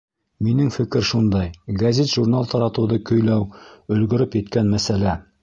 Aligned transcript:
Минең 0.45 0.69
фекер 0.77 1.05
шундай: 1.09 1.51
гәзит-журнал 1.81 2.49
таратыуҙы 2.55 2.99
көйләү— 3.11 3.47
өлгөрөп 3.99 4.41
еткән 4.41 4.75
мәсьәлә. 4.75 5.17